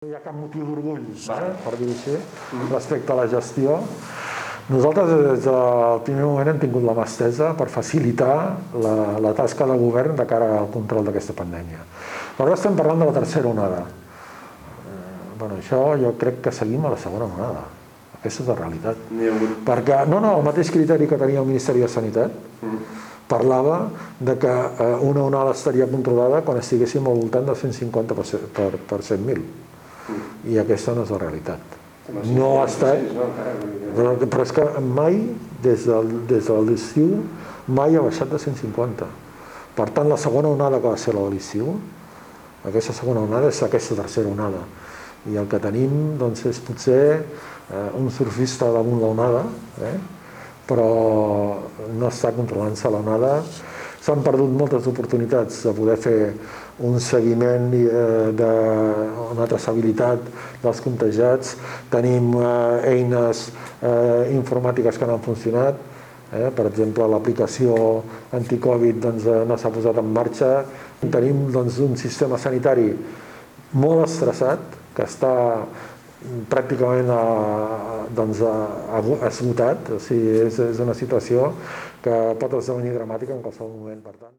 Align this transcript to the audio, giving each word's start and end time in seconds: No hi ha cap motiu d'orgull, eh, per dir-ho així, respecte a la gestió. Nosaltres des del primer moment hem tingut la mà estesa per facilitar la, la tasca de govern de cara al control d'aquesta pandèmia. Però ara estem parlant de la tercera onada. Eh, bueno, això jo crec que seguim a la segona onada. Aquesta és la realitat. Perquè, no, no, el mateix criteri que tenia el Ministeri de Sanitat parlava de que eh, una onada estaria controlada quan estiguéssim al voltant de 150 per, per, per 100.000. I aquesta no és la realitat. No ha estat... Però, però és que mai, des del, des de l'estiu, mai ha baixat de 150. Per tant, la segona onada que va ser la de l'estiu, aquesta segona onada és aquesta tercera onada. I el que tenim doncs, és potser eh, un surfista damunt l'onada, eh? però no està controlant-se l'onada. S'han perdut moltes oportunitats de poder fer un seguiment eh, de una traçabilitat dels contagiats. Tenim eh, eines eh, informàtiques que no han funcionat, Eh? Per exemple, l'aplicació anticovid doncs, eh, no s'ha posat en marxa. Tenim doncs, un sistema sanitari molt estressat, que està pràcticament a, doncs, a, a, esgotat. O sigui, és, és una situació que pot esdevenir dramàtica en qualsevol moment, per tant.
No 0.00 0.08
hi 0.08 0.14
ha 0.16 0.20
cap 0.24 0.32
motiu 0.32 0.62
d'orgull, 0.64 1.02
eh, 1.12 1.48
per 1.60 1.74
dir-ho 1.76 1.92
així, 1.92 2.14
respecte 2.70 3.12
a 3.12 3.16
la 3.18 3.26
gestió. 3.28 3.74
Nosaltres 4.70 5.10
des 5.26 5.42
del 5.44 6.00
primer 6.06 6.22
moment 6.24 6.48
hem 6.48 6.62
tingut 6.62 6.86
la 6.86 6.94
mà 6.96 7.04
estesa 7.04 7.50
per 7.58 7.66
facilitar 7.68 8.36
la, 8.80 8.94
la 9.20 9.34
tasca 9.36 9.66
de 9.68 9.76
govern 9.82 10.16
de 10.16 10.26
cara 10.30 10.48
al 10.62 10.70
control 10.72 11.04
d'aquesta 11.04 11.36
pandèmia. 11.42 11.84
Però 12.38 12.48
ara 12.48 12.56
estem 12.56 12.80
parlant 12.80 13.04
de 13.04 13.10
la 13.10 13.16
tercera 13.18 13.52
onada. 13.52 13.84
Eh, 13.84 15.36
bueno, 15.36 15.60
això 15.60 15.84
jo 16.00 16.16
crec 16.24 16.40
que 16.48 16.56
seguim 16.62 16.88
a 16.88 16.96
la 16.96 17.04
segona 17.04 17.28
onada. 17.28 17.68
Aquesta 18.22 18.46
és 18.46 18.52
la 18.54 18.60
realitat. 18.64 19.06
Perquè, 19.68 20.02
no, 20.08 20.24
no, 20.24 20.34
el 20.40 20.48
mateix 20.48 20.72
criteri 20.72 21.12
que 21.12 21.20
tenia 21.20 21.44
el 21.44 21.52
Ministeri 21.52 21.84
de 21.84 21.92
Sanitat 21.92 22.40
parlava 23.28 23.82
de 24.16 24.40
que 24.40 24.48
eh, 24.48 24.94
una 25.12 25.28
onada 25.28 25.52
estaria 25.52 25.92
controlada 25.92 26.40
quan 26.40 26.64
estiguéssim 26.64 27.04
al 27.04 27.20
voltant 27.20 27.52
de 27.52 27.64
150 27.68 28.16
per, 28.16 28.30
per, 28.48 28.70
per 28.94 29.04
100.000. 29.04 29.68
I 30.50 30.58
aquesta 30.62 30.94
no 30.96 31.04
és 31.06 31.12
la 31.14 31.20
realitat. 31.22 31.78
No 32.34 32.56
ha 32.60 32.66
estat... 32.66 33.02
Però, 33.94 34.14
però 34.22 34.44
és 34.46 34.52
que 34.54 34.64
mai, 34.86 35.16
des 35.64 35.86
del, 35.88 36.10
des 36.30 36.46
de 36.46 36.58
l'estiu, 36.66 37.16
mai 37.66 37.96
ha 37.98 38.04
baixat 38.04 38.30
de 38.30 38.38
150. 38.38 39.08
Per 39.76 39.88
tant, 39.94 40.08
la 40.10 40.18
segona 40.20 40.50
onada 40.50 40.78
que 40.80 40.90
va 40.90 40.98
ser 40.98 41.14
la 41.16 41.24
de 41.26 41.34
l'estiu, 41.34 41.74
aquesta 42.66 42.92
segona 42.92 43.22
onada 43.24 43.48
és 43.48 43.62
aquesta 43.64 43.96
tercera 43.98 44.28
onada. 44.28 44.62
I 45.30 45.36
el 45.40 45.48
que 45.48 45.60
tenim 45.62 46.16
doncs, 46.20 46.44
és 46.48 46.60
potser 46.64 47.02
eh, 47.16 47.88
un 47.96 48.10
surfista 48.12 48.70
damunt 48.72 49.00
l'onada, 49.02 49.44
eh? 49.86 49.96
però 50.68 50.90
no 51.96 52.08
està 52.08 52.32
controlant-se 52.36 52.90
l'onada. 52.92 53.38
S'han 54.00 54.22
perdut 54.24 54.52
moltes 54.56 54.86
oportunitats 54.88 55.60
de 55.66 55.74
poder 55.76 55.98
fer 56.00 56.18
un 56.88 56.96
seguiment 57.04 57.68
eh, 57.76 58.30
de 58.32 58.50
una 59.26 59.46
traçabilitat 59.50 60.24
dels 60.62 60.80
contagiats. 60.80 61.56
Tenim 61.92 62.32
eh, 62.40 62.94
eines 62.94 63.48
eh, 63.50 64.32
informàtiques 64.32 64.96
que 64.96 65.08
no 65.08 65.18
han 65.18 65.26
funcionat, 65.26 65.88
Eh? 66.30 66.50
Per 66.54 66.66
exemple, 66.68 67.06
l'aplicació 67.10 67.74
anticovid 68.38 69.00
doncs, 69.02 69.26
eh, 69.26 69.42
no 69.46 69.56
s'ha 69.58 69.72
posat 69.74 69.98
en 69.98 70.12
marxa. 70.14 70.50
Tenim 71.02 71.48
doncs, 71.50 71.80
un 71.82 71.96
sistema 71.98 72.38
sanitari 72.38 72.92
molt 73.72 74.04
estressat, 74.06 74.78
que 74.94 75.06
està 75.06 75.32
pràcticament 76.52 77.08
a, 77.14 77.20
doncs, 78.16 78.42
a, 78.44 78.54
a, 78.98 79.02
esgotat. 79.30 79.88
O 79.96 80.00
sigui, 80.04 80.36
és, 80.44 80.60
és 80.70 80.82
una 80.84 80.96
situació 80.96 81.52
que 82.04 82.16
pot 82.40 82.58
esdevenir 82.60 82.92
dramàtica 82.96 83.36
en 83.36 83.42
qualsevol 83.44 83.72
moment, 83.78 84.02
per 84.04 84.14
tant. 84.18 84.28